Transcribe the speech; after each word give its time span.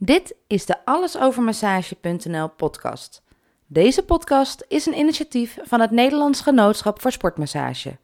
Dit 0.00 0.34
is 0.46 0.66
de 0.66 0.84
allesovermassage.nl 0.84 2.48
podcast. 2.48 3.22
Deze 3.66 4.04
podcast 4.04 4.64
is 4.68 4.86
een 4.86 4.98
initiatief 4.98 5.58
van 5.62 5.80
het 5.80 5.90
Nederlands 5.90 6.40
Genootschap 6.40 7.00
voor 7.00 7.12
Sportmassage. 7.12 7.96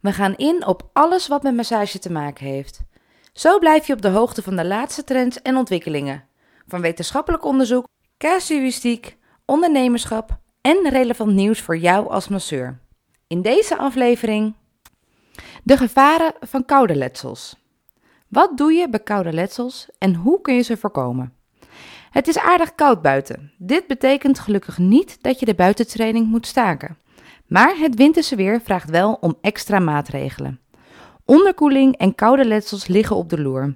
We 0.00 0.12
gaan 0.12 0.36
in 0.36 0.66
op 0.66 0.90
alles 0.92 1.28
wat 1.28 1.42
met 1.42 1.54
massage 1.54 1.98
te 1.98 2.12
maken 2.12 2.46
heeft. 2.46 2.80
Zo 3.32 3.58
blijf 3.58 3.86
je 3.86 3.92
op 3.92 4.02
de 4.02 4.08
hoogte 4.08 4.42
van 4.42 4.56
de 4.56 4.64
laatste 4.64 5.04
trends 5.04 5.42
en 5.42 5.56
ontwikkelingen. 5.56 6.24
Van 6.66 6.80
wetenschappelijk 6.80 7.44
onderzoek, 7.44 7.86
casuïstiek, 8.18 9.16
ondernemerschap 9.44 10.38
en 10.60 10.88
relevant 10.88 11.32
nieuws 11.32 11.60
voor 11.60 11.76
jou 11.76 12.10
als 12.10 12.28
masseur. 12.28 12.78
In 13.26 13.42
deze 13.42 13.76
aflevering 13.76 14.54
de 15.62 15.76
gevaren 15.76 16.32
van 16.40 16.64
koude 16.64 16.94
letsels. 16.94 17.65
Wat 18.28 18.56
doe 18.56 18.72
je 18.72 18.88
bij 18.88 19.00
koude 19.00 19.32
letsels 19.32 19.88
en 19.98 20.14
hoe 20.14 20.40
kun 20.40 20.54
je 20.54 20.62
ze 20.62 20.76
voorkomen? 20.76 21.32
Het 22.10 22.28
is 22.28 22.38
aardig 22.38 22.74
koud 22.74 23.02
buiten. 23.02 23.52
Dit 23.58 23.86
betekent 23.86 24.38
gelukkig 24.38 24.78
niet 24.78 25.22
dat 25.22 25.40
je 25.40 25.46
de 25.46 25.54
buitentraining 25.54 26.26
moet 26.26 26.46
staken. 26.46 26.98
Maar 27.46 27.76
het 27.78 27.94
winterse 27.94 28.36
weer 28.36 28.60
vraagt 28.60 28.90
wel 28.90 29.16
om 29.20 29.38
extra 29.40 29.78
maatregelen. 29.78 30.60
Onderkoeling 31.24 31.96
en 31.96 32.14
koude 32.14 32.44
letsels 32.44 32.86
liggen 32.86 33.16
op 33.16 33.30
de 33.30 33.40
loer. 33.40 33.74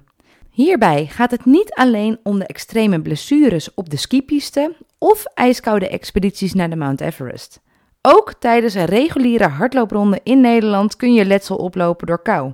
Hierbij 0.49 1.05
gaat 1.05 1.31
het 1.31 1.45
niet 1.45 1.73
alleen 1.73 2.19
om 2.23 2.39
de 2.39 2.45
extreme 2.45 3.01
blessures 3.01 3.73
op 3.73 3.89
de 3.89 3.97
skipiste 3.97 4.75
of 4.97 5.25
ijskoude 5.25 5.89
expedities 5.89 6.53
naar 6.53 6.69
de 6.69 6.75
Mount 6.75 7.01
Everest. 7.01 7.61
Ook 8.01 8.33
tijdens 8.39 8.73
een 8.73 8.85
reguliere 8.85 9.47
hardloopronde 9.47 10.19
in 10.23 10.41
Nederland 10.41 10.95
kun 10.95 11.13
je 11.13 11.25
letsel 11.25 11.55
oplopen 11.55 12.07
door 12.07 12.21
kou. 12.21 12.53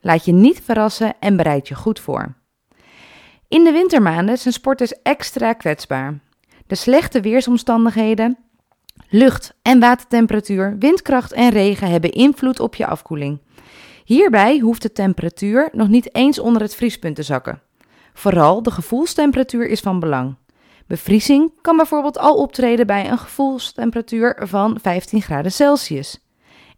Laat 0.00 0.24
je 0.24 0.32
niet 0.32 0.60
verrassen 0.64 1.14
en 1.20 1.36
bereid 1.36 1.68
je 1.68 1.74
goed 1.74 2.00
voor. 2.00 2.34
In 3.48 3.64
de 3.64 3.72
wintermaanden 3.72 4.38
zijn 4.38 4.54
sporters 4.54 5.02
extra 5.02 5.52
kwetsbaar. 5.52 6.18
De 6.66 6.74
slechte 6.74 7.20
weersomstandigheden, 7.20 8.38
lucht- 9.08 9.54
en 9.62 9.80
watertemperatuur, 9.80 10.76
windkracht 10.78 11.32
en 11.32 11.50
regen 11.50 11.90
hebben 11.90 12.12
invloed 12.12 12.60
op 12.60 12.74
je 12.74 12.86
afkoeling. 12.86 13.40
Hierbij 14.04 14.58
hoeft 14.58 14.82
de 14.82 14.92
temperatuur 14.92 15.68
nog 15.72 15.88
niet 15.88 16.14
eens 16.14 16.38
onder 16.38 16.62
het 16.62 16.74
vriespunt 16.74 17.16
te 17.16 17.22
zakken. 17.22 17.62
Vooral 18.14 18.62
de 18.62 18.70
gevoelstemperatuur 18.70 19.68
is 19.68 19.80
van 19.80 20.00
belang. 20.00 20.36
Bevriezing 20.86 21.52
kan 21.60 21.76
bijvoorbeeld 21.76 22.18
al 22.18 22.36
optreden 22.36 22.86
bij 22.86 23.10
een 23.10 23.18
gevoelstemperatuur 23.18 24.36
van 24.40 24.78
15 24.82 25.22
graden 25.22 25.52
Celsius. 25.52 26.27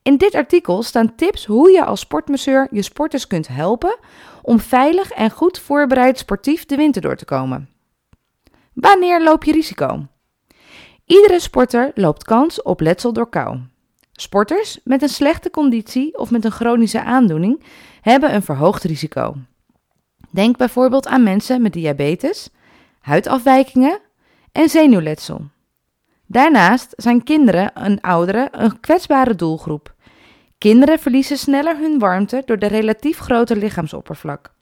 In 0.03 0.17
dit 0.17 0.35
artikel 0.35 0.83
staan 0.83 1.15
tips 1.15 1.47
hoe 1.47 1.71
je 1.71 1.85
als 1.85 2.01
sportmasseur 2.01 2.69
je 2.71 2.83
sporters 2.83 3.27
kunt 3.27 3.49
helpen 3.49 3.99
om 4.43 4.61
veilig 4.61 5.11
en 5.11 5.31
goed 5.31 5.59
voorbereid 5.59 6.19
sportief 6.19 6.67
de 6.67 6.77
winter 6.77 7.03
door 7.03 7.17
te 7.17 7.25
komen. 7.25 7.69
Wanneer 8.73 9.23
loop 9.23 9.45
je 9.45 9.53
risico? 9.53 10.07
Iedere 11.05 11.41
sporter 11.41 11.91
loopt 11.95 12.25
kans 12.25 12.63
op 12.63 12.81
letsel 12.81 13.13
door 13.13 13.29
kou. 13.29 13.59
Sporters 14.13 14.81
met 14.85 15.03
een 15.03 15.09
slechte 15.09 15.51
conditie 15.51 16.19
of 16.19 16.31
met 16.31 16.45
een 16.45 16.51
chronische 16.51 17.03
aandoening 17.03 17.63
hebben 18.01 18.35
een 18.35 18.43
verhoogd 18.43 18.85
risico. 18.85 19.35
Denk 20.31 20.57
bijvoorbeeld 20.57 21.07
aan 21.07 21.23
mensen 21.23 21.63
met 21.63 21.73
diabetes, 21.73 22.51
huidafwijkingen 23.01 24.01
en 24.53 24.69
zenuwletsel. 24.69 25.45
Daarnaast 26.33 26.93
zijn 26.97 27.23
kinderen 27.23 27.75
en 27.75 28.01
ouderen 28.01 28.49
een 28.63 28.81
kwetsbare 28.81 29.35
doelgroep. 29.35 29.95
Kinderen 30.59 30.99
verliezen 30.99 31.39
sneller 31.39 31.79
hun 31.79 31.99
warmte 31.99 32.43
door 32.45 32.59
de 32.59 32.67
relatief 32.67 33.19
grote 33.19 33.57
lichaamsoppervlak. 33.57 34.55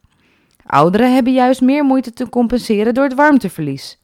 Ouderen 0.67 1.15
hebben 1.15 1.33
juist 1.33 1.61
meer 1.61 1.85
moeite 1.85 2.13
te 2.13 2.29
compenseren 2.29 2.95
door 2.95 3.05
het 3.05 3.15
warmteverlies. 3.15 4.03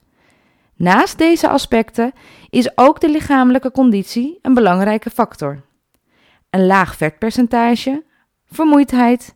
Naast 0.76 1.18
deze 1.18 1.48
aspecten 1.48 2.12
is 2.50 2.78
ook 2.78 3.00
de 3.00 3.10
lichamelijke 3.10 3.70
conditie 3.70 4.38
een 4.42 4.54
belangrijke 4.54 5.10
factor. 5.10 5.62
Een 6.50 6.66
laag 6.66 6.96
vetpercentage, 6.96 8.04
vermoeidheid, 8.46 9.34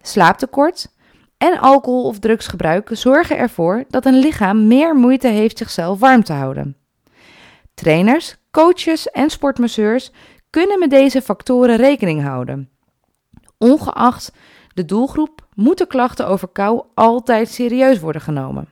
slaaptekort 0.00 0.94
en 1.38 1.58
alcohol- 1.58 2.06
of 2.06 2.18
drugsgebruik 2.18 2.90
zorgen 2.92 3.38
ervoor 3.38 3.84
dat 3.88 4.06
een 4.06 4.18
lichaam 4.18 4.66
meer 4.66 4.94
moeite 4.94 5.28
heeft 5.28 5.58
zichzelf 5.58 5.98
warm 5.98 6.24
te 6.24 6.32
houden. 6.32 6.79
Trainers, 7.74 8.36
coaches 8.50 9.10
en 9.10 9.30
sportmasseurs 9.30 10.10
kunnen 10.50 10.78
met 10.78 10.90
deze 10.90 11.22
factoren 11.22 11.76
rekening 11.76 12.22
houden. 12.22 12.70
Ongeacht 13.58 14.32
de 14.74 14.84
doelgroep 14.84 15.46
moeten 15.54 15.86
klachten 15.86 16.26
over 16.26 16.48
kou 16.48 16.82
altijd 16.94 17.48
serieus 17.48 18.00
worden 18.00 18.22
genomen. 18.22 18.68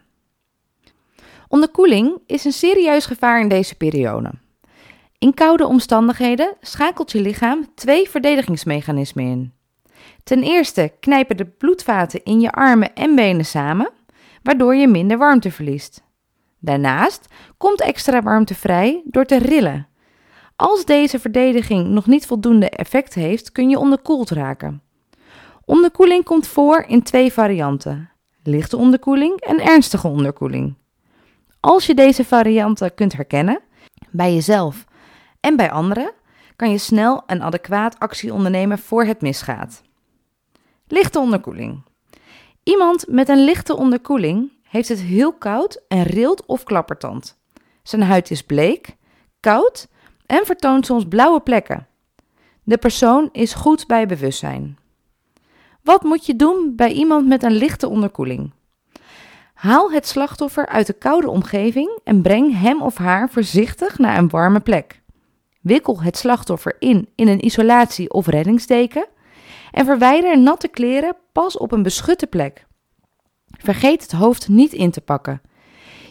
Onderkoeling 1.49 2.19
is 2.27 2.45
een 2.45 2.53
serieus 2.53 3.07
gevaar 3.07 3.41
in 3.41 3.49
deze 3.49 3.75
periode. 3.75 4.31
In 5.19 5.35
koude 5.35 5.67
omstandigheden 5.67 6.55
schakelt 6.61 7.13
je 7.13 7.21
lichaam 7.21 7.75
twee 7.75 8.09
verdedigingsmechanismen 8.09 9.25
in. 9.25 9.53
Ten 10.25 10.43
eerste 10.43 10.93
knijpen 11.01 11.37
de 11.37 11.45
bloedvaten 11.45 12.25
in 12.25 12.41
je 12.41 12.53
armen 12.53 12.95
en 12.95 13.15
benen 13.15 13.45
samen, 13.45 13.91
waardoor 14.43 14.75
je 14.75 14.89
minder 14.89 15.19
warmte 15.19 15.51
verliest. 15.51 16.03
Daarnaast 16.59 17.27
komt 17.57 17.81
extra 17.81 18.23
warmte 18.23 18.55
vrij 18.55 19.03
door 19.05 19.25
te 19.25 19.39
rillen. 19.39 19.89
Als 20.57 20.85
deze 20.85 21.19
verdediging 21.19 21.89
nog 21.89 22.07
niet 22.07 22.27
voldoende 22.27 22.71
effect 22.71 23.15
heeft, 23.15 23.53
kun 23.53 23.69
je 23.69 23.79
onderkoeld 23.79 24.31
raken. 24.31 24.83
Onderkoeling 25.65 26.25
komt 26.25 26.47
voor 26.47 26.85
in 26.87 27.03
twee 27.03 27.33
varianten: 27.33 28.11
lichte 28.43 28.77
onderkoeling 28.77 29.41
en 29.41 29.61
ernstige 29.61 30.09
onderkoeling. 30.09 30.75
Als 31.61 31.87
je 31.87 31.95
deze 31.95 32.25
varianten 32.25 32.95
kunt 32.95 33.13
herkennen, 33.13 33.61
bij 34.11 34.35
jezelf 34.35 34.85
en 35.41 35.57
bij 35.57 35.71
anderen, 35.71 36.13
kan 36.57 36.71
je 36.71 36.79
snel 36.79 37.23
en 37.27 37.43
adequaat 37.43 37.99
actie 37.99 38.33
ondernemen 38.33 38.79
voor 38.79 39.05
het 39.05 39.21
misgaat. 39.21 39.83
Lichte 40.87 41.19
onderkoeling. 41.19 41.83
Iemand 42.63 43.05
met 43.09 43.29
een 43.29 43.45
lichte 43.45 43.77
onderkoeling 43.77 44.53
heeft 44.69 44.89
het 44.89 45.01
heel 45.01 45.33
koud 45.33 45.83
en 45.89 46.03
rilt 46.03 46.47
of 46.47 46.65
klappertand. 46.65 47.39
Zijn 47.83 48.03
huid 48.03 48.31
is 48.31 48.43
bleek, 48.43 48.97
koud 49.41 49.89
en 50.27 50.47
vertoont 50.47 50.87
soms 50.87 51.05
blauwe 51.09 51.41
plekken. 51.41 51.87
De 52.63 52.79
persoon 52.79 53.29
is 53.33 53.55
goed 53.55 53.87
bij 53.87 54.07
bewustzijn. 54.07 54.79
Wat 55.83 56.03
moet 56.03 56.27
je 56.27 56.37
doen 56.37 56.73
bij 56.77 56.93
iemand 56.93 57.27
met 57.27 57.43
een 57.43 57.53
lichte 57.53 57.89
onderkoeling? 57.89 58.53
Haal 59.55 59.93
het 59.93 60.07
slachtoffer 60.07 60.67
uit 60.67 60.87
de 60.87 60.93
koude 60.93 61.29
omgeving 61.31 61.99
en 62.05 62.23
breng 62.23 62.61
hem 62.61 62.83
of 62.83 62.97
haar 62.97 63.31
voorzichtig 63.31 63.99
naar 63.99 64.19
een 64.19 64.29
warme 64.29 64.61
plek. 64.61 65.01
Wikkel 65.61 66.03
het 66.03 66.17
slachtoffer 66.17 66.77
in 66.79 67.09
in 67.15 67.29
een 67.29 67.45
isolatie- 67.45 68.11
of 68.11 68.27
reddingsdeken 68.27 69.07
en 69.73 69.85
verwijder 69.85 70.39
natte 70.39 70.69
kleren 70.69 71.17
pas 71.33 71.57
op 71.57 71.73
een 71.73 71.83
beschutte 71.83 72.27
plek. 72.27 72.67
Vergeet 73.51 74.03
het 74.03 74.13
hoofd 74.13 74.49
niet 74.49 74.73
in 74.73 74.91
te 74.91 75.01
pakken. 75.01 75.41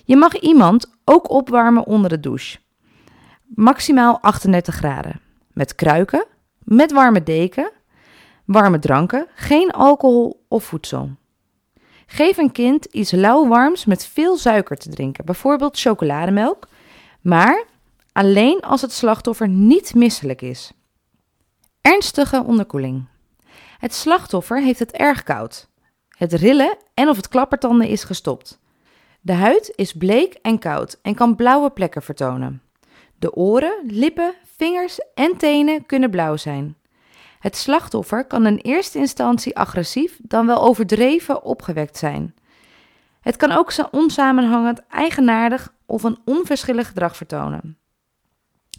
Je 0.04 0.16
mag 0.16 0.40
iemand 0.40 0.92
ook 1.04 1.30
opwarmen 1.30 1.86
onder 1.86 2.10
de 2.10 2.20
douche. 2.20 2.58
Maximaal 3.46 4.20
38 4.22 4.76
graden. 4.76 5.20
Met 5.54 5.76
kruiken, 5.76 6.26
met 6.64 6.92
warme 6.92 7.24
deken, 7.24 7.72
warme 8.46 8.80
dranken, 8.80 9.28
geen 9.36 9.72
alcohol 9.72 10.46
of 10.48 10.64
voedsel. 10.64 11.10
Geef 12.06 12.38
een 12.38 12.52
kind 12.52 12.86
iets 12.86 13.12
lauwwarms 13.12 13.86
met 13.86 14.06
veel 14.06 14.38
suiker 14.38 14.78
te 14.78 14.90
drinken, 14.90 15.26
bijvoorbeeld 15.26 15.80
chocolademelk, 15.80 16.68
maar 17.22 17.66
alleen 18.12 18.60
als 18.62 18.82
het 18.82 18.92
slachtoffer 18.92 19.48
niet 19.48 19.96
misselijk 19.96 20.42
is. 20.42 20.72
Ernstige 21.82 22.44
onderkoeling. 22.44 23.06
Het 23.78 23.94
slachtoffer 23.94 24.62
heeft 24.62 24.80
het 24.80 24.92
erg 24.92 25.24
koud. 25.24 25.68
Het 26.18 26.34
rillen 26.34 26.78
en 26.94 27.10
of 27.10 27.16
het 27.16 27.28
klappertanden 27.28 27.88
is 27.88 28.04
gestopt. 28.04 28.60
De 29.22 29.34
huid 29.34 29.74
is 29.76 29.94
bleek 29.94 30.34
en 30.34 30.60
koud 30.60 31.00
en 31.02 31.16
kan 31.16 31.36
blauwe 31.36 31.70
plekken 31.70 32.02
vertonen. 32.02 32.62
De 33.20 33.36
oren, 33.36 33.80
lippen, 33.84 34.34
vingers 34.58 35.00
en 35.14 35.38
tenen 35.38 35.86
kunnen 35.86 36.10
blauw 36.10 36.36
zijn. 36.36 36.76
Het 37.40 37.56
slachtoffer 37.56 38.26
kan 38.26 38.46
in 38.46 38.58
eerste 38.58 38.98
instantie 38.98 39.58
agressief, 39.58 40.20
dan 40.22 40.46
wel 40.46 40.62
overdreven 40.62 41.44
opgewekt 41.44 41.98
zijn. 41.98 42.36
Het 43.22 43.36
kan 43.36 43.52
ook 43.52 43.74
onsamenhangend, 43.92 44.88
eigenaardig 44.88 45.74
of 45.86 46.04
een 46.04 46.18
onverschillig 46.26 46.88
gedrag 46.88 47.16
vertonen. 47.16 47.78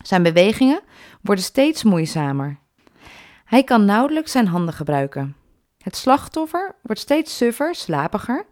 Zijn 0.03 0.23
bewegingen 0.23 0.81
worden 1.23 1.45
steeds 1.45 1.83
moeizamer. 1.83 2.59
Hij 3.45 3.65
kan 3.65 3.85
nauwelijks 3.85 4.33
zijn 4.33 4.47
handen 4.47 4.75
gebruiken. 4.75 5.37
Het 5.79 5.97
slachtoffer 5.97 6.75
wordt 6.83 7.01
steeds 7.01 7.37
suffer, 7.37 7.75
slapiger, 7.75 8.47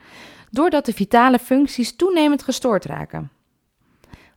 doordat 0.50 0.84
de 0.84 0.92
vitale 0.92 1.38
functies 1.38 1.96
toenemend 1.96 2.42
gestoord 2.42 2.84
raken. 2.84 3.30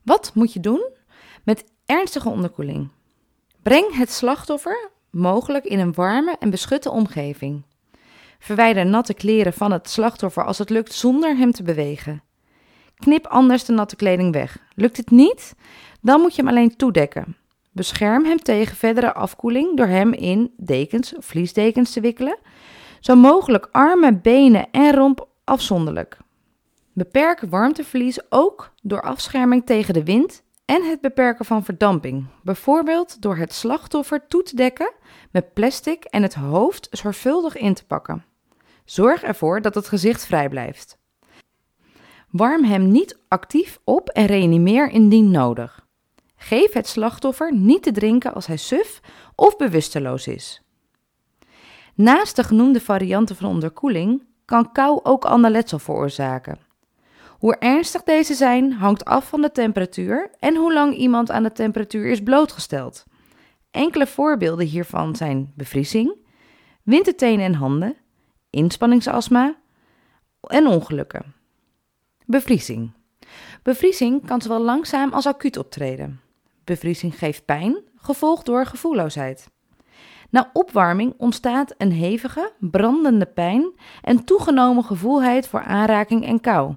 Wat 0.03 0.31
moet 0.33 0.53
je 0.53 0.59
doen 0.59 0.89
met 1.43 1.63
ernstige 1.85 2.29
onderkoeling? 2.29 2.89
Breng 3.63 3.95
het 3.95 4.11
slachtoffer 4.11 4.89
mogelijk 5.09 5.65
in 5.65 5.79
een 5.79 5.93
warme 5.93 6.35
en 6.39 6.49
beschutte 6.49 6.91
omgeving. 6.91 7.63
Verwijder 8.39 8.85
natte 8.85 9.13
kleren 9.13 9.53
van 9.53 9.71
het 9.71 9.89
slachtoffer 9.89 10.45
als 10.45 10.57
het 10.57 10.69
lukt 10.69 10.93
zonder 10.93 11.37
hem 11.37 11.51
te 11.51 11.63
bewegen. 11.63 12.23
Knip 12.95 13.27
anders 13.27 13.65
de 13.65 13.73
natte 13.73 13.95
kleding 13.95 14.33
weg. 14.33 14.57
Lukt 14.75 14.95
dit 14.95 15.09
niet? 15.09 15.55
Dan 16.01 16.21
moet 16.21 16.35
je 16.35 16.41
hem 16.41 16.51
alleen 16.51 16.75
toedekken. 16.75 17.37
Bescherm 17.71 18.25
hem 18.25 18.37
tegen 18.37 18.75
verdere 18.75 19.13
afkoeling 19.13 19.77
door 19.77 19.87
hem 19.87 20.13
in 20.13 20.53
dekens 20.57 21.15
of 21.15 21.25
vliesdekens 21.25 21.91
te 21.91 22.01
wikkelen. 22.01 22.37
Zo 22.99 23.15
mogelijk 23.15 23.67
armen, 23.71 24.21
benen 24.21 24.71
en 24.71 24.95
romp 24.95 25.27
afzonderlijk. 25.43 26.17
Beperk 26.93 27.41
warmteverlies 27.49 28.31
ook 28.31 28.71
door 28.81 29.01
afscherming 29.01 29.65
tegen 29.65 29.93
de 29.93 30.03
wind 30.03 30.43
en 30.65 30.83
het 30.83 31.01
beperken 31.01 31.45
van 31.45 31.63
verdamping. 31.63 32.25
Bijvoorbeeld 32.43 33.21
door 33.21 33.37
het 33.37 33.53
slachtoffer 33.53 34.27
toe 34.27 34.43
te 34.43 34.55
dekken 34.55 34.91
met 35.31 35.53
plastic 35.53 36.03
en 36.03 36.21
het 36.21 36.33
hoofd 36.33 36.87
zorgvuldig 36.91 37.57
in 37.57 37.73
te 37.73 37.85
pakken. 37.85 38.25
Zorg 38.85 39.23
ervoor 39.23 39.61
dat 39.61 39.75
het 39.75 39.87
gezicht 39.87 40.25
vrij 40.25 40.49
blijft. 40.49 40.97
Warm 42.29 42.63
hem 42.63 42.91
niet 42.91 43.19
actief 43.27 43.79
op 43.83 44.09
en 44.09 44.25
reanimeer 44.25 44.89
indien 44.89 45.31
nodig. 45.31 45.87
Geef 46.35 46.73
het 46.73 46.87
slachtoffer 46.87 47.53
niet 47.53 47.83
te 47.83 47.91
drinken 47.91 48.33
als 48.33 48.47
hij 48.47 48.57
suf 48.57 48.99
of 49.35 49.57
bewusteloos 49.57 50.27
is. 50.27 50.61
Naast 52.01 52.35
de 52.35 52.43
genoemde 52.43 52.79
varianten 52.79 53.35
van 53.35 53.49
onderkoeling 53.49 54.23
kan 54.45 54.71
kou 54.71 54.99
ook 55.03 55.25
ander 55.25 55.51
letsel 55.51 55.79
veroorzaken. 55.79 56.59
Hoe 57.29 57.55
ernstig 57.55 58.03
deze 58.03 58.33
zijn 58.33 58.71
hangt 58.71 59.05
af 59.05 59.29
van 59.29 59.41
de 59.41 59.51
temperatuur 59.51 60.31
en 60.39 60.55
hoe 60.55 60.73
lang 60.73 60.95
iemand 60.95 61.31
aan 61.31 61.43
de 61.43 61.51
temperatuur 61.51 62.05
is 62.05 62.23
blootgesteld. 62.23 63.05
Enkele 63.71 64.07
voorbeelden 64.07 64.65
hiervan 64.65 65.15
zijn 65.15 65.53
bevriezing, 65.55 66.15
wintertenen 66.83 67.45
en 67.45 67.53
handen, 67.53 67.95
inspanningsastma 68.49 69.55
en 70.41 70.67
ongelukken. 70.67 71.33
Bevriezing. 72.25 72.91
Bevriezing 73.63 74.25
kan 74.25 74.41
zowel 74.41 74.61
langzaam 74.61 75.13
als 75.13 75.25
acuut 75.27 75.57
optreden. 75.57 76.21
Bevriezing 76.63 77.17
geeft 77.17 77.45
pijn, 77.45 77.77
gevolgd 77.95 78.45
door 78.45 78.65
gevoelloosheid. 78.65 79.49
Na 80.29 80.49
opwarming 80.53 81.13
ontstaat 81.17 81.73
een 81.77 81.91
hevige, 81.91 82.51
brandende 82.59 83.25
pijn 83.25 83.71
en 84.01 84.23
toegenomen 84.23 84.83
gevoelheid 84.83 85.47
voor 85.47 85.61
aanraking 85.63 86.25
en 86.25 86.41
kou. 86.41 86.75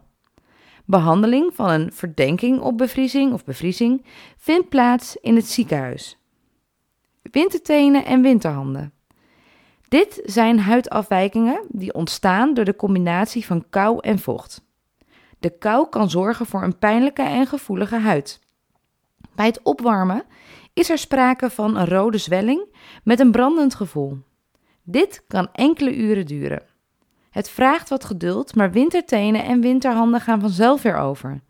Behandeling 0.84 1.54
van 1.54 1.70
een 1.70 1.92
verdenking 1.92 2.60
op 2.60 2.78
bevriezing 2.78 3.32
of 3.32 3.44
bevriezing 3.44 4.04
vindt 4.36 4.68
plaats 4.68 5.16
in 5.16 5.36
het 5.36 5.46
ziekenhuis. 5.46 6.18
Wintertenen 7.22 8.04
en 8.04 8.22
winterhanden. 8.22 8.92
Dit 9.88 10.20
zijn 10.24 10.58
huidafwijkingen 10.58 11.64
die 11.68 11.94
ontstaan 11.94 12.54
door 12.54 12.64
de 12.64 12.76
combinatie 12.76 13.46
van 13.46 13.64
kou 13.70 13.98
en 14.00 14.18
vocht. 14.18 14.64
De 15.38 15.58
kou 15.58 15.88
kan 15.88 16.10
zorgen 16.10 16.46
voor 16.46 16.62
een 16.62 16.78
pijnlijke 16.78 17.22
en 17.22 17.46
gevoelige 17.46 17.96
huid. 17.96 18.40
Bij 19.34 19.46
het 19.46 19.62
opwarmen 19.62 20.24
is 20.72 20.90
er 20.90 20.98
sprake 20.98 21.50
van 21.50 21.76
een 21.76 21.86
rode 21.86 22.18
zwelling 22.18 22.74
met 23.04 23.20
een 23.20 23.30
brandend 23.30 23.74
gevoel. 23.74 24.18
Dit 24.82 25.24
kan 25.28 25.48
enkele 25.52 25.96
uren 25.96 26.26
duren. 26.26 26.62
Het 27.30 27.50
vraagt 27.50 27.88
wat 27.88 28.04
geduld, 28.04 28.54
maar 28.54 28.72
wintertenen 28.72 29.44
en 29.44 29.60
winterhanden 29.60 30.20
gaan 30.20 30.40
vanzelf 30.40 30.82
weer 30.82 30.96
over. 30.96 31.40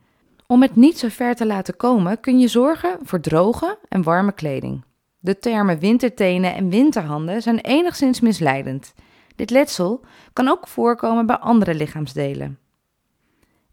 Om 0.47 0.63
het 0.63 0.77
niet 0.77 0.99
zo 0.99 1.09
ver 1.09 1.35
te 1.35 1.47
laten 1.47 1.77
komen, 1.77 2.21
kun 2.21 2.39
je 2.39 2.49
zorgen 2.49 2.99
voor 3.03 3.21
droge 3.21 3.79
en 3.89 4.03
warme 4.03 4.33
kleding. 4.33 4.85
De 5.19 5.39
termen 5.39 5.79
wintertenen 5.79 6.55
en 6.55 6.69
winterhanden 6.69 7.43
zijn 7.43 7.59
enigszins 7.59 8.21
misleidend. 8.21 8.95
Dit 9.37 9.51
letsel 9.51 10.05
kan 10.33 10.49
ook 10.49 10.69
voorkomen 10.69 11.27
bij 11.27 11.37
andere 11.37 11.75
lichaamsdelen. 11.75 12.59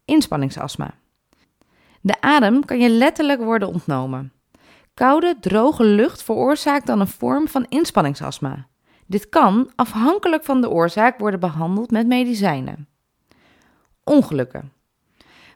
Inspanningsastma. 0.06 0.94
De 2.02 2.22
adem 2.22 2.66
kan 2.66 2.80
je 2.80 2.90
letterlijk 2.90 3.42
worden 3.42 3.68
ontnomen. 3.68 4.34
Koude, 5.00 5.36
droge 5.40 5.84
lucht 5.84 6.24
veroorzaakt 6.24 6.88
dan 6.88 7.00
een 7.00 7.08
vorm 7.08 7.48
van 7.48 7.66
inspanningsastma. 7.70 8.68
Dit 9.06 9.30
kan, 9.30 9.72
afhankelijk 9.76 10.44
van 10.44 10.62
de 10.62 10.70
oorzaak, 10.70 11.20
worden 11.20 11.40
behandeld 11.40 11.92
met 11.92 12.08
medicijnen. 12.08 12.88
Ongelukken. 14.04 14.72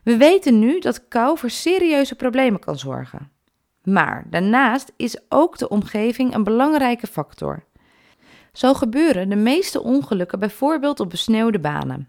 We 0.04 0.16
weten 0.16 0.58
nu 0.58 0.78
dat 0.78 1.08
kou 1.08 1.38
voor 1.38 1.50
serieuze 1.50 2.14
problemen 2.14 2.60
kan 2.60 2.78
zorgen. 2.78 3.30
Maar 3.82 4.26
daarnaast 4.30 4.92
is 4.96 5.20
ook 5.28 5.58
de 5.58 5.68
omgeving 5.68 6.34
een 6.34 6.44
belangrijke 6.44 7.06
factor. 7.06 7.64
Zo 8.52 8.74
gebeuren 8.74 9.28
de 9.28 9.36
meeste 9.36 9.82
ongelukken 9.82 10.38
bijvoorbeeld 10.38 11.00
op 11.00 11.10
besneeuwde 11.10 11.60
banen. 11.60 12.08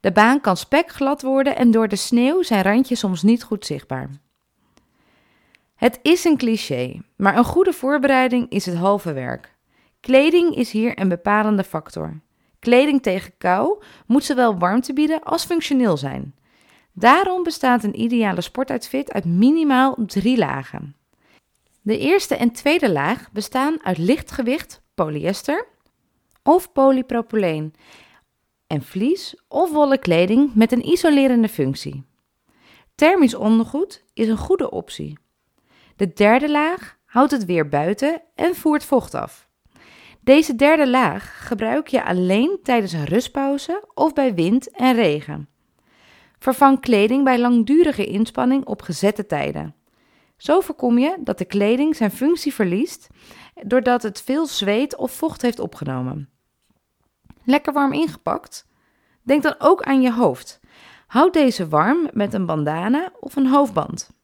De 0.00 0.12
baan 0.12 0.40
kan 0.40 0.56
spekglad 0.56 1.22
worden 1.22 1.56
en 1.56 1.70
door 1.70 1.88
de 1.88 1.96
sneeuw 1.96 2.42
zijn 2.42 2.62
randjes 2.62 2.98
soms 2.98 3.22
niet 3.22 3.42
goed 3.42 3.66
zichtbaar. 3.66 4.10
Het 5.76 5.98
is 6.02 6.24
een 6.24 6.36
cliché, 6.36 7.00
maar 7.16 7.36
een 7.36 7.44
goede 7.44 7.72
voorbereiding 7.72 8.50
is 8.50 8.66
het 8.66 8.76
halve 8.76 9.12
werk. 9.12 9.54
Kleding 10.00 10.54
is 10.54 10.70
hier 10.70 11.00
een 11.00 11.08
bepalende 11.08 11.64
factor. 11.64 12.20
Kleding 12.58 13.02
tegen 13.02 13.32
kou 13.38 13.82
moet 14.06 14.24
zowel 14.24 14.58
warmte 14.58 14.92
bieden 14.92 15.22
als 15.22 15.44
functioneel 15.44 15.96
zijn. 15.96 16.34
Daarom 16.92 17.42
bestaat 17.42 17.84
een 17.84 18.00
ideale 18.00 18.40
sportuitfit 18.40 19.12
uit 19.12 19.24
minimaal 19.24 19.96
drie 20.06 20.38
lagen. 20.38 20.96
De 21.82 21.98
eerste 21.98 22.36
en 22.36 22.50
tweede 22.50 22.92
laag 22.92 23.32
bestaan 23.32 23.84
uit 23.84 23.98
lichtgewicht 23.98 24.82
polyester 24.94 25.66
of 26.42 26.72
polypropyleen 26.72 27.74
en 28.66 28.82
vlies 28.82 29.36
of 29.48 29.70
wollen 29.72 29.98
kleding 29.98 30.54
met 30.54 30.72
een 30.72 30.88
isolerende 30.88 31.48
functie. 31.48 32.04
Thermisch 32.94 33.34
ondergoed 33.34 34.04
is 34.14 34.28
een 34.28 34.36
goede 34.36 34.70
optie. 34.70 35.18
De 35.96 36.12
derde 36.12 36.50
laag 36.50 36.98
houdt 37.04 37.30
het 37.30 37.44
weer 37.44 37.68
buiten 37.68 38.22
en 38.34 38.54
voert 38.54 38.84
vocht 38.84 39.14
af. 39.14 39.48
Deze 40.20 40.54
derde 40.54 40.88
laag 40.88 41.46
gebruik 41.46 41.88
je 41.88 42.04
alleen 42.04 42.58
tijdens 42.62 42.92
een 42.92 43.04
rustpauze 43.04 43.84
of 43.94 44.12
bij 44.12 44.34
wind 44.34 44.70
en 44.70 44.94
regen. 44.94 45.48
Vervang 46.38 46.80
kleding 46.80 47.24
bij 47.24 47.38
langdurige 47.38 48.06
inspanning 48.06 48.64
op 48.64 48.82
gezette 48.82 49.26
tijden. 49.26 49.74
Zo 50.36 50.60
voorkom 50.60 50.98
je 50.98 51.16
dat 51.20 51.38
de 51.38 51.44
kleding 51.44 51.96
zijn 51.96 52.10
functie 52.10 52.54
verliest 52.54 53.08
doordat 53.62 54.02
het 54.02 54.22
veel 54.22 54.46
zweet 54.46 54.96
of 54.96 55.12
vocht 55.12 55.42
heeft 55.42 55.58
opgenomen. 55.58 56.28
Lekker 57.44 57.72
warm 57.72 57.92
ingepakt? 57.92 58.66
Denk 59.22 59.42
dan 59.42 59.54
ook 59.58 59.82
aan 59.82 60.02
je 60.02 60.12
hoofd. 60.12 60.60
Houd 61.06 61.32
deze 61.32 61.68
warm 61.68 62.08
met 62.12 62.34
een 62.34 62.46
bandana 62.46 63.12
of 63.20 63.36
een 63.36 63.46
hoofdband. 63.46 64.15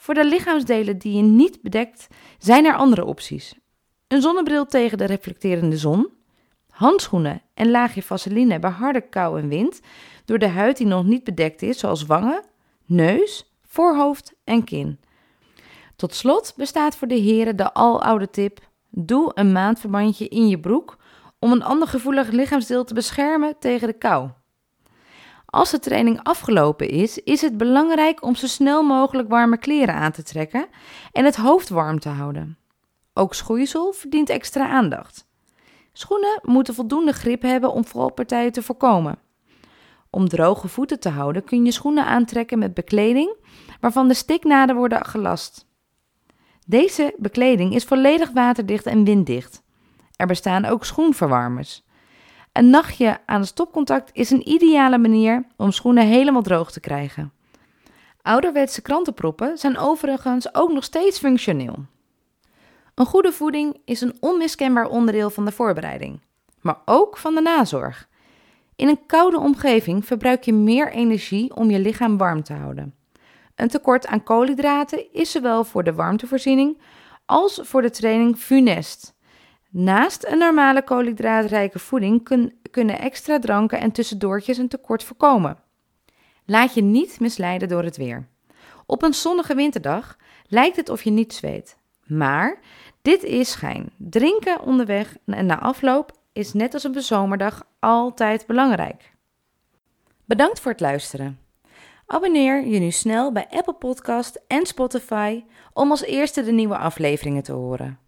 Voor 0.00 0.14
de 0.14 0.24
lichaamsdelen 0.24 0.98
die 0.98 1.16
je 1.16 1.22
niet 1.22 1.62
bedekt, 1.62 2.06
zijn 2.38 2.64
er 2.64 2.74
andere 2.74 3.04
opties. 3.04 3.54
Een 4.08 4.20
zonnebril 4.20 4.66
tegen 4.66 4.98
de 4.98 5.04
reflecterende 5.04 5.76
zon, 5.76 6.08
handschoenen 6.70 7.42
en 7.54 7.70
laagje 7.70 8.02
vaseline 8.02 8.58
bij 8.58 8.70
harde 8.70 9.00
kou 9.00 9.40
en 9.40 9.48
wind 9.48 9.80
door 10.24 10.38
de 10.38 10.48
huid 10.48 10.76
die 10.76 10.86
nog 10.86 11.04
niet 11.04 11.24
bedekt 11.24 11.62
is, 11.62 11.78
zoals 11.78 12.06
wangen, 12.06 12.44
neus, 12.86 13.52
voorhoofd 13.62 14.34
en 14.44 14.64
kin. 14.64 15.00
Tot 15.96 16.14
slot 16.14 16.54
bestaat 16.56 16.96
voor 16.96 17.08
de 17.08 17.14
heren 17.14 17.56
de 17.56 17.72
aloude 17.72 18.30
tip: 18.30 18.60
doe 18.90 19.30
een 19.34 19.52
maandverbandje 19.52 20.28
in 20.28 20.48
je 20.48 20.60
broek 20.60 20.96
om 21.38 21.52
een 21.52 21.62
ander 21.62 21.88
gevoelig 21.88 22.30
lichaamsdeel 22.30 22.84
te 22.84 22.94
beschermen 22.94 23.58
tegen 23.58 23.88
de 23.88 23.98
kou. 23.98 24.30
Als 25.50 25.70
de 25.70 25.78
training 25.78 26.20
afgelopen 26.22 26.88
is, 26.88 27.18
is 27.18 27.40
het 27.40 27.56
belangrijk 27.56 28.22
om 28.22 28.34
zo 28.34 28.46
snel 28.46 28.82
mogelijk 28.82 29.28
warme 29.28 29.58
kleren 29.58 29.94
aan 29.94 30.12
te 30.12 30.22
trekken 30.22 30.66
en 31.12 31.24
het 31.24 31.36
hoofd 31.36 31.68
warm 31.68 31.98
te 31.98 32.08
houden. 32.08 32.58
Ook 33.14 33.34
schoeisel 33.34 33.92
verdient 33.92 34.28
extra 34.28 34.68
aandacht. 34.68 35.26
Schoenen 35.92 36.40
moeten 36.42 36.74
voldoende 36.74 37.12
grip 37.12 37.42
hebben 37.42 37.72
om 37.72 37.84
valpartijen 37.84 38.52
te 38.52 38.62
voorkomen. 38.62 39.18
Om 40.10 40.28
droge 40.28 40.68
voeten 40.68 41.00
te 41.00 41.08
houden 41.08 41.44
kun 41.44 41.64
je 41.64 41.72
schoenen 41.72 42.06
aantrekken 42.06 42.58
met 42.58 42.74
bekleding 42.74 43.36
waarvan 43.80 44.08
de 44.08 44.14
stiknaden 44.14 44.76
worden 44.76 45.06
gelast. 45.06 45.66
Deze 46.66 47.14
bekleding 47.18 47.74
is 47.74 47.84
volledig 47.84 48.30
waterdicht 48.30 48.86
en 48.86 49.04
winddicht. 49.04 49.62
Er 50.16 50.26
bestaan 50.26 50.64
ook 50.64 50.84
schoenverwarmers. 50.84 51.86
Een 52.58 52.70
nachtje 52.70 53.18
aan 53.26 53.40
het 53.40 53.48
stopcontact 53.48 54.10
is 54.12 54.30
een 54.30 54.48
ideale 54.48 54.98
manier 54.98 55.44
om 55.56 55.72
schoenen 55.72 56.06
helemaal 56.06 56.42
droog 56.42 56.72
te 56.72 56.80
krijgen. 56.80 57.32
Ouderwetse 58.22 58.82
krantenproppen 58.82 59.58
zijn 59.58 59.78
overigens 59.78 60.54
ook 60.54 60.72
nog 60.72 60.84
steeds 60.84 61.18
functioneel. 61.18 61.84
Een 62.94 63.06
goede 63.06 63.32
voeding 63.32 63.80
is 63.84 64.00
een 64.00 64.16
onmiskenbaar 64.20 64.88
onderdeel 64.88 65.30
van 65.30 65.44
de 65.44 65.52
voorbereiding, 65.52 66.20
maar 66.60 66.78
ook 66.84 67.16
van 67.16 67.34
de 67.34 67.40
nazorg. 67.40 68.08
In 68.76 68.88
een 68.88 69.06
koude 69.06 69.38
omgeving 69.38 70.06
verbruik 70.06 70.44
je 70.44 70.52
meer 70.52 70.92
energie 70.92 71.56
om 71.56 71.70
je 71.70 71.78
lichaam 71.78 72.16
warm 72.16 72.42
te 72.42 72.52
houden. 72.52 72.94
Een 73.54 73.68
tekort 73.68 74.06
aan 74.06 74.22
koolhydraten 74.22 75.12
is 75.12 75.30
zowel 75.30 75.64
voor 75.64 75.84
de 75.84 75.94
warmtevoorziening 75.94 76.80
als 77.26 77.60
voor 77.62 77.82
de 77.82 77.90
training 77.90 78.36
funest. 78.36 79.16
Naast 79.70 80.24
een 80.26 80.38
normale 80.38 80.82
koolhydraatrijke 80.82 81.78
voeding 81.78 82.28
kunnen 82.70 82.98
extra 82.98 83.38
dranken 83.38 83.80
en 83.80 83.92
tussendoortjes 83.92 84.58
een 84.58 84.68
tekort 84.68 85.04
voorkomen. 85.04 85.58
Laat 86.44 86.74
je 86.74 86.82
niet 86.82 87.20
misleiden 87.20 87.68
door 87.68 87.82
het 87.82 87.96
weer. 87.96 88.28
Op 88.86 89.02
een 89.02 89.14
zonnige 89.14 89.54
winterdag 89.54 90.16
lijkt 90.46 90.76
het 90.76 90.88
of 90.88 91.02
je 91.02 91.10
niet 91.10 91.34
zweet. 91.34 91.76
Maar 92.06 92.58
dit 93.02 93.22
is 93.22 93.50
schijn. 93.50 93.90
Drinken 93.96 94.60
onderweg 94.60 95.16
en 95.24 95.46
na 95.46 95.60
afloop 95.60 96.12
is 96.32 96.52
net 96.52 96.74
als 96.74 96.84
op 96.84 96.96
een 96.96 97.02
zomerdag 97.02 97.66
altijd 97.78 98.46
belangrijk. 98.46 99.12
Bedankt 100.24 100.60
voor 100.60 100.70
het 100.70 100.80
luisteren. 100.80 101.38
Abonneer 102.06 102.66
je 102.66 102.78
nu 102.78 102.90
snel 102.90 103.32
bij 103.32 103.46
Apple 103.50 103.74
Podcast 103.74 104.40
en 104.46 104.66
Spotify 104.66 105.44
om 105.72 105.90
als 105.90 106.02
eerste 106.02 106.44
de 106.44 106.52
nieuwe 106.52 106.78
afleveringen 106.78 107.42
te 107.42 107.52
horen. 107.52 108.07